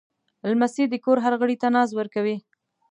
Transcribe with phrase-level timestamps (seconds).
[0.49, 2.37] لمسی د کور هر غړي ته ناز ورکوي.